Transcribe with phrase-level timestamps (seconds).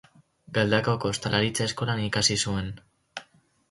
[0.57, 2.77] Galdakaoko Ostalaritza Eskolan ikasi zuen.